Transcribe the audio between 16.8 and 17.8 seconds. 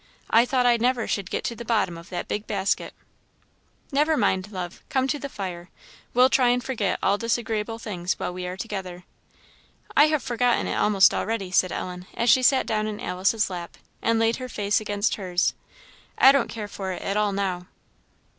it at all now."